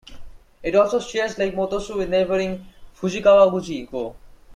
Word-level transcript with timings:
It 0.63 0.73
also 0.73 0.99
shares 0.99 1.37
Lake 1.37 1.53
Motosu 1.53 1.95
with 1.97 2.09
neighbouring 2.09 2.65
Fujikawaguchiko. 2.99 4.15